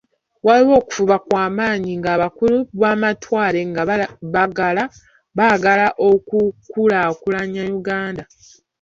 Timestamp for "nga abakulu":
1.99-2.57